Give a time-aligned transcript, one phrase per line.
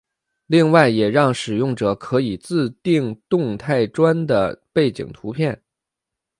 [0.47, 5.61] 另外也让使用者可以自订动态砖的背景图片。